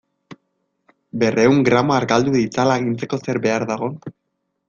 [1.23, 3.91] Berrehun gramo argaldu ditzala agintzeko zer behar dago?